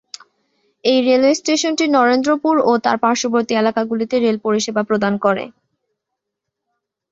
এই 0.83 0.99
রেলওয়ে 1.01 1.35
স্টেশনটি 1.35 1.85
নরেন্দ্রপুর 1.97 2.55
ও 2.61 2.81
তার 2.85 2.97
পার্শ্ববর্তী 3.03 3.53
এলাকাগুলিতে 3.55 4.15
রেল 4.17 4.37
পরিষেবা 4.45 4.81
প্রদান 4.89 5.13
করে। 5.25 5.43